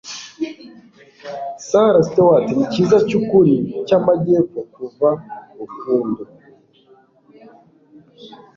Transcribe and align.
Sarah 1.67 2.03
Stewart 2.07 2.45
nicyiza 2.55 2.97
cyukuri 3.07 3.53
cyamajyepfo 3.85 4.59
kuva 4.73 5.09
Rukundo, 5.57 6.21